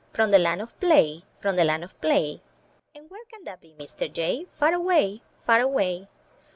"From 0.13 0.31
the 0.31 0.39
land 0.39 0.63
of 0.63 0.79
Play, 0.79 1.21
from 1.41 1.57
the 1.57 1.63
land 1.63 1.83
of 1.83 2.01
Play." 2.01 2.41
And 2.95 3.07
where 3.11 3.23
can 3.31 3.43
that 3.43 3.61
be, 3.61 3.75
Mr. 3.77 4.11
Jay? 4.11 4.47
'Tar 4.57 4.73
away— 4.73 5.21
far 5.45 5.59
away." 5.59 6.07